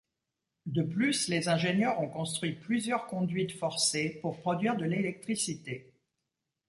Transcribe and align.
De 0.65 0.81
plus, 0.81 1.27
les 1.27 1.47
ingénieurs 1.47 1.99
ont 2.01 2.09
construit 2.09 2.53
plusieurs 2.53 3.05
conduites 3.05 3.51
forcées 3.59 4.17
pour 4.23 4.39
produire 4.39 4.75
de 4.75 4.85
l'électricité. 4.85 5.93